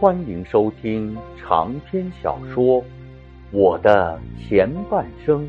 [0.00, 2.80] 欢迎收听长篇小说
[3.50, 5.44] 《我的前半生》，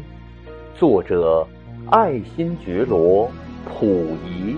[0.76, 1.48] 作者
[1.92, 3.28] 爱新觉罗·
[3.68, 3.88] 溥
[4.26, 4.58] 仪，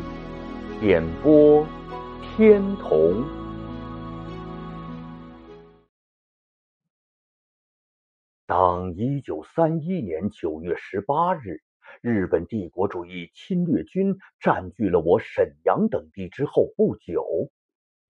[0.81, 1.67] 演播
[2.21, 3.21] 天童。
[8.47, 11.61] 当一九三一年九月十八日，
[12.01, 17.51] 日本帝国主义侵略军占据了我沈阳等地之后不久。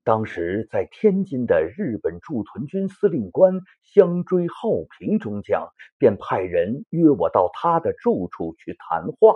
[0.04, 5.69] 当时在天津的日本驻屯军司令官香追浩平中将
[6.00, 9.36] 便派人约我到他的住处去谈话。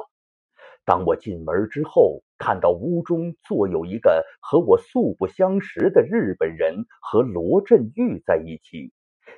[0.84, 8.92] 当我进门之后，看到屋中坐有一个和我素不相识的日本人和罗振玉在一起。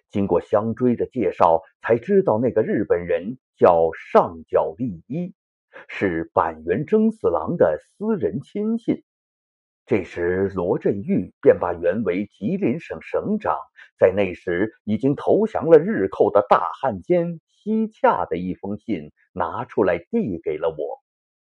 [0.10, 5.34] 经过香追的介绍，才知道那个日本人叫上角利一，
[5.90, 9.04] 是板垣征四郎的私人亲信。
[9.88, 13.56] 这时，罗振玉便把原为吉林省省长，
[13.98, 21.02] 在那时已经投降了日寇的大汉奸西洽的一封信拿出来递给了我。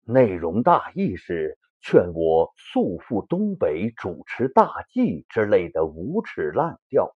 [0.04, 7.16] 内容大意是劝我速赴东北主持大计之类的无耻烂调。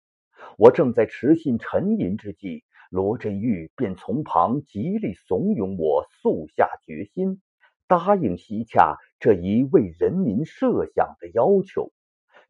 [0.58, 7.40] 我正在持信沉吟之际，罗振玉便从旁极力怂恿我速下决心。
[7.88, 11.90] 答应西洽这一为人民设想的要求，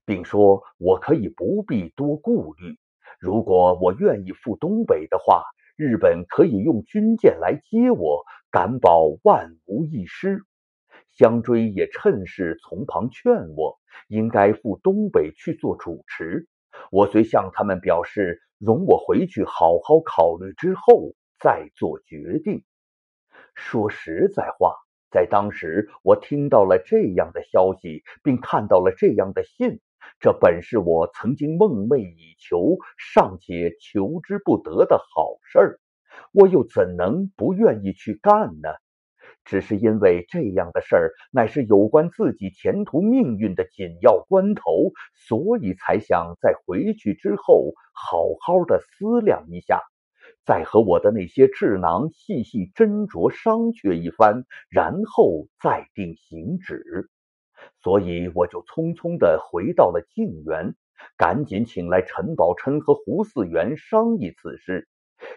[0.05, 2.77] 并说我可以不必多顾虑。
[3.21, 5.45] 如果我愿意赴东北的话，
[5.77, 10.43] 日本可以用军舰来接我，敢保万无一失。
[11.17, 13.79] 香追也趁势从旁劝我，
[14.09, 16.49] 应该赴东北去做主持。
[16.91, 22.65] 我虽向他们表示，容我回去好好考虑之后再做决定。
[23.55, 24.75] 说实在话。
[25.11, 29.81] 在当时，我听到了这样的消息，并看到了这样的信，
[30.21, 35.81] 这本是我曾经梦寐以求、尚且求之不得的好事儿，
[36.33, 38.69] 我又怎能不愿意去干呢？
[39.45, 49.81] 只是因为这样的事儿乃是有关自己前途命运的紧要关头，所以才想在回去之后好好的思量一下。
[50.49, 57.11] 再和我的那些智囊细细斟酌商榷一番，然后再定行止。
[57.83, 60.75] 所以我就匆匆的回到了静园，
[61.19, 64.89] 赶紧请来陈宝琛和胡四元商议此事。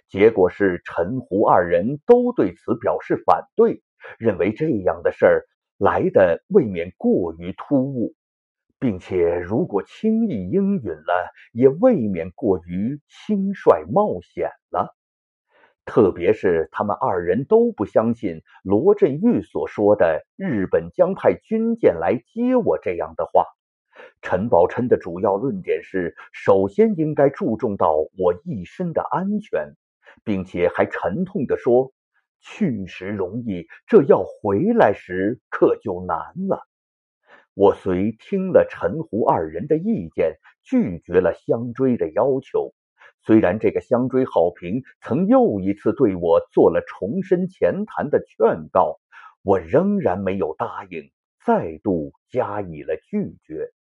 [0.07, 3.83] 结果是陈胡二人都对此表示反对，
[4.17, 5.43] 认为这样的事儿
[5.77, 8.15] 来的未免过于突兀，
[8.79, 14.95] 并且如果轻易应允了，也未免过于轻率冒险了。
[15.85, 23.45] 特别是他们二人都不相信罗振玉所说的日本将派军舰来接我这样的话。
[24.21, 29.75] 陈宝琛的主要论点是：首先应该注重到我一身的安全，
[30.23, 31.91] 并且还沉痛地说
[32.41, 36.17] ：“去时容易，这要回来时可就难
[36.47, 36.61] 了。”
[37.53, 42.73] 我虽听了陈胡二人的意见，拒绝了相追的要求。
[43.23, 48.99] 虽然这个香追好评曾又一次对我做了重申前谈的劝告，
[49.43, 51.11] 我仍然没有答应，
[51.45, 53.71] 再度加以了拒绝。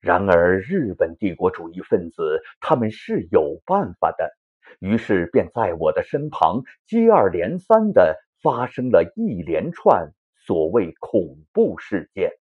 [0.00, 4.30] 然而，日本帝国主义分子他们是有办法的，
[4.80, 10.12] 于是便在我的身旁接二连三的发生了一连串
[10.46, 12.32] 所谓恐怖事件。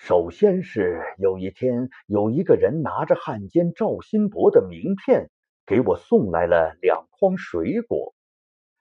[0.00, 5.28] 首先是有一天，有一个人拿着汉奸赵新伯的名片，
[5.66, 8.14] 给我送来了两筐水果。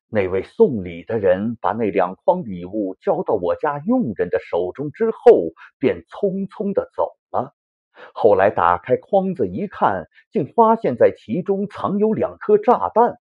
[0.09, 7.56] 那位送礼的人把那两筐礼物交到我家佣人的手中之后，便匆匆的走了。
[8.13, 13.17] 后来打开筐子一看，竟发现在其中藏有两颗炸弹。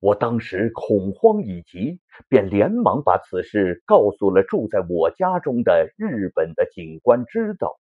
[0.00, 1.98] 我当时恐慌已极，
[2.28, 7.80] 便连忙把此事告诉了住在我家中的日本的警官知道，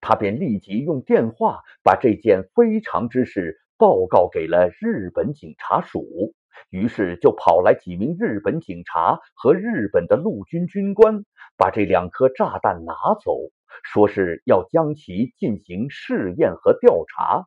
[0.00, 6.32] 他便立即用电话把这件非常之事报告给了日本警察署。
[6.70, 11.24] 于是就跑来几名日本警察和日本的陆军军官，
[11.56, 12.94] 把这两颗炸弹拿
[13.24, 13.36] 走，
[13.82, 17.46] 说是要将其进行试验和调查。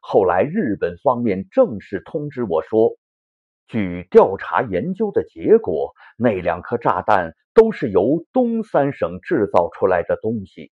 [0.00, 2.96] 后来日本方面正式通知我说。
[3.68, 10.72] 据调查研究的结果，那两颗炸弹都是由东三省制造出来的东西。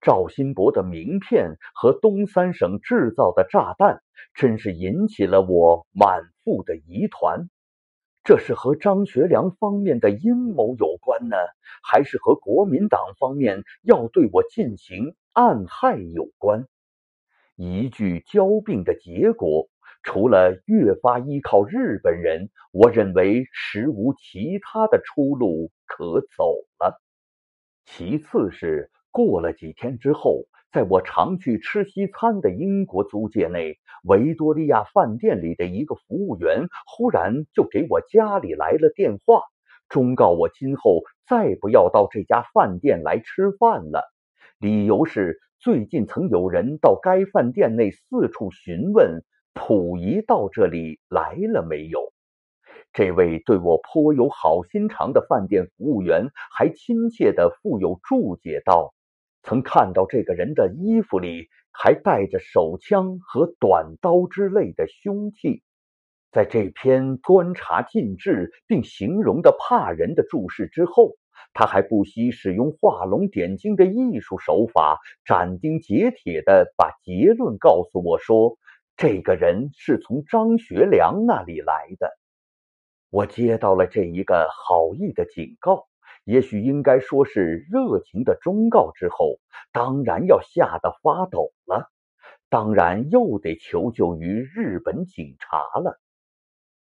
[0.00, 4.02] 赵新博的名片和东三省制造的炸弹，
[4.34, 7.48] 真是引起了我满腹的疑团。
[8.24, 11.36] 这是和张学良方面的阴谋有关呢，
[11.82, 16.66] 还是和国民党方面要对我进行暗害有关？
[17.54, 19.68] 一句交并的结果，
[20.02, 27.00] 除了越发依靠日本人，我认为实无其他的出路可走了。
[27.84, 39.42] 其次是过了几天之后，在我常去吃西餐的英国租界内，维多利亚饭店里的一个服务员忽然就给我家里来了电话，
[39.88, 44.02] 忠告我今后再不要到这家饭店来吃饭了。
[44.58, 49.22] 理由是最近曾有人到该饭店内四处询问
[49.54, 52.12] 溥仪到这里来了没有。
[52.92, 58.92] 这位对我颇有好心肠的饭店服务员还亲切的附有注解道
[59.42, 65.62] ：“曾看到这个人的衣服里还带着手枪和短刀之类的凶器。”
[66.32, 71.16] 在这篇观察尽致并形容的怕人的注释之后，
[71.54, 78.56] 他还不惜使用画龙点睛的艺术手法，斩钉截铁的把结论告诉我说
[78.96, 82.10] ：“这个人是从张学良那里来的。”
[83.10, 85.86] 我接到了这一个好意的警告，
[86.24, 89.38] 也许应该说是热情的忠告之后，
[89.70, 91.90] 当然要吓得发抖了，
[92.48, 96.00] 当然又得求救于日本警察了，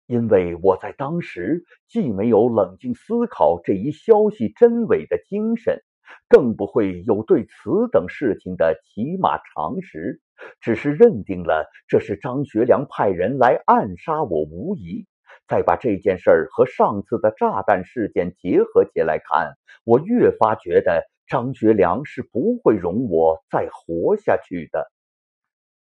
[0.05, 5.81] 因为我在当时既没有冷静思考这一消息真伪的精神，
[6.29, 10.21] 更不会有对此等事情的起码常识，
[10.59, 15.05] 只是认定了这是张学良派人来暗杀我无疑。
[15.47, 19.53] 再把这件事儿和上次的炸弹事件结合起来看，
[19.83, 24.91] 我越发觉得张学良是不会容我再活下去的。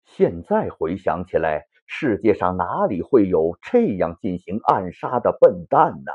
[0.05, 6.13] 现在回想起来，世界上哪里会有这样进行暗杀的笨蛋呢？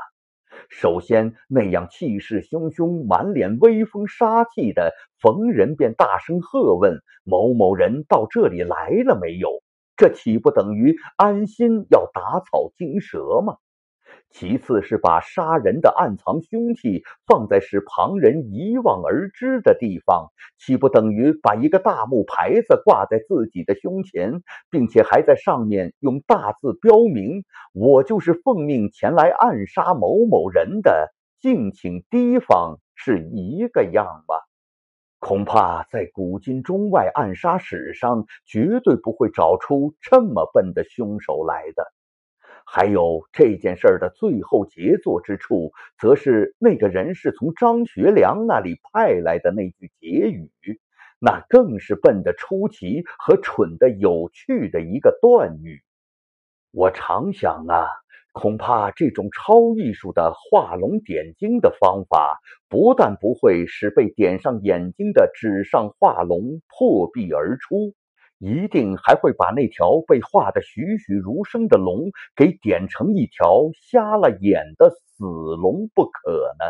[0.68, 9.62] 首先，那样气势汹汹、满脸威风杀气的，逢人便大声喝问某某人到这里来了没有。
[9.96, 13.56] 这岂不等于安心要打草惊蛇吗？
[14.30, 34.42] 其次是把杀人的暗藏凶器放在使旁人一望而知的地方，岂不等于把一个大木牌子挂在自己的胸前，并且还在上面用大字标明“我就是奉命前来暗杀某某人的，敬请提防”是一个样吧？
[35.18, 41.90] 恐怕在古今中外暗杀史上，绝对不会找出这么笨的凶手来的。
[42.66, 50.50] 还有这件事的最后杰作之处，则是那个人是从张学良那里派来的那句结语，
[51.18, 55.82] 那更是笨得出奇和蠢得有趣的一个断语。
[56.72, 57.86] 我常想啊。
[58.38, 67.94] 恐怕这种超艺术的画龙点睛的方法，不但不会使被点上眼睛的纸上画龙破壁而出，
[68.38, 76.64] 一定还会把那条被画得栩栩如生的龙给点成一条瞎了眼的死龙不可呢。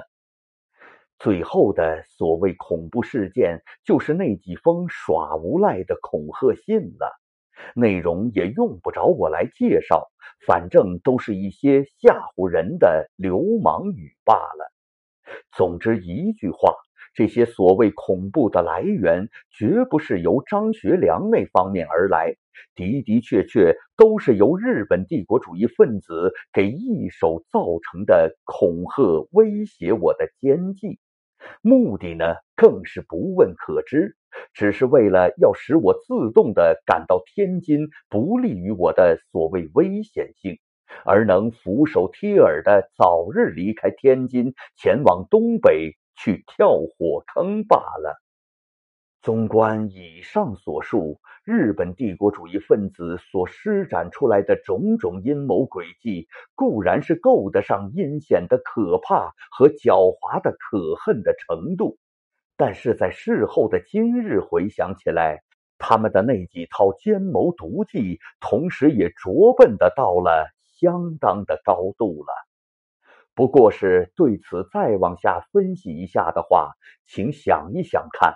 [1.18, 7.18] 最后的所谓恐怖事件，就是那几封耍无赖的恐吓信了。
[7.74, 10.10] 内容也用不着我来介绍，
[10.46, 14.72] 反正都是一些吓唬人的流氓语罢了。
[15.56, 16.74] 总之一句话，
[17.16, 22.36] 这些所谓恐怖的来源，绝不是由张学良那方面而来，
[22.74, 30.98] 的的确确都是由日本帝国主义分子给一手造成的恐吓威胁我的奸计。
[31.62, 34.14] 目的呢，更是不问可知。
[34.52, 40.58] 只是为了要使我自动的感到天津不利于我的所谓危险性，
[41.06, 48.20] 而能俯首帖耳的早日离开天津，前往东北去跳火坑罢了。
[49.22, 61.98] 纵观以上所述，日本帝国主义分子所施展出来的种种阴谋诡计，固然是够得上阴险的可怕和狡猾的可恨的程度。
[62.56, 65.42] 但是在事后的今日回想起来，
[65.76, 72.45] 他们的那几套奸谋毒计，同时也拙笨的到了相当的高度了。
[73.36, 76.70] 不过是对此再往下分析一下的话，
[77.06, 78.32] 请想一想看，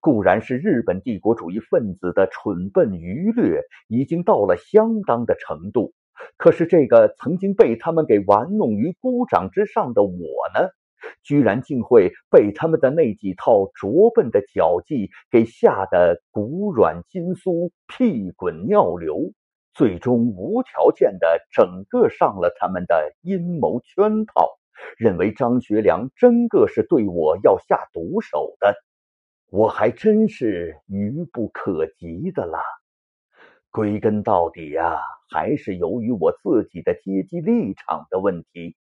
[0.00, 5.92] 固然是日本帝国主义分子的蠢笨愚劣已经到了相当的程度，
[6.38, 10.18] 可是这个曾经被他们给玩弄于股掌之上的我
[10.54, 10.70] 呢？
[11.22, 19.32] 居然竟会被他们的那几套拙笨的脚技给吓得骨软筋酥、屁滚尿流，
[19.78, 24.58] 最终无条件的整个上了他们的阴谋圈套，
[24.96, 28.74] 认为张学良真个是对我要下毒手的，
[29.52, 32.58] 我还真是愚不可及的啦。
[33.70, 34.98] 归根到底呀，
[35.30, 38.74] 还是由于我自己的阶级立场的问题。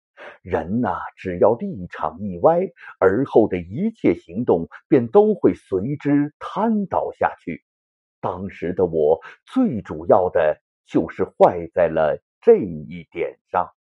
[0.43, 2.61] 人呐，只要立场一歪，
[3.01, 7.65] 而后的一切行动便都会随之瘫倒下去。
[8.21, 9.21] 当时的我，
[9.53, 13.74] 最主要的就是坏在了这一点上。